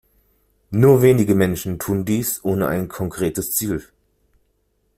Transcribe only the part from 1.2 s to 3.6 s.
Menschen tun dies ohne ein konkretes